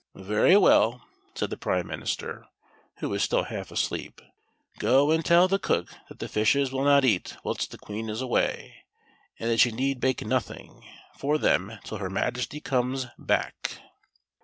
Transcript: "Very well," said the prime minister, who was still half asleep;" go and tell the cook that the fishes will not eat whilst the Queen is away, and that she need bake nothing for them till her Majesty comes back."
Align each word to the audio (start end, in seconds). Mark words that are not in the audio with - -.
"Very 0.15 0.57
well," 0.57 1.07
said 1.35 1.51
the 1.51 1.57
prime 1.57 1.85
minister, 1.85 2.47
who 2.97 3.09
was 3.09 3.21
still 3.21 3.43
half 3.43 3.69
asleep;" 3.69 4.19
go 4.79 5.11
and 5.11 5.23
tell 5.23 5.47
the 5.47 5.59
cook 5.59 5.89
that 6.09 6.17
the 6.17 6.27
fishes 6.27 6.71
will 6.71 6.83
not 6.85 7.05
eat 7.05 7.37
whilst 7.43 7.69
the 7.69 7.77
Queen 7.77 8.09
is 8.09 8.19
away, 8.19 8.77
and 9.37 9.51
that 9.51 9.59
she 9.59 9.71
need 9.71 9.99
bake 9.99 10.25
nothing 10.25 10.83
for 11.15 11.37
them 11.37 11.73
till 11.83 11.99
her 11.99 12.09
Majesty 12.09 12.59
comes 12.59 13.05
back." 13.19 13.79